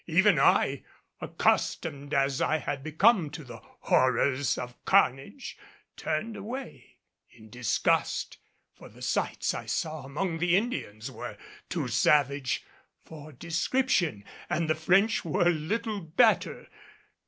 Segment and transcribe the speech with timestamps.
[0.07, 0.81] Even I,
[1.19, 5.59] accustomed as I had become to the horrors of carnage,
[5.95, 6.95] turned away
[7.29, 8.39] in disgust,
[8.73, 11.37] for the sights I saw among the Indians were
[11.69, 12.65] too savage
[13.05, 16.67] for description, and the French were little better.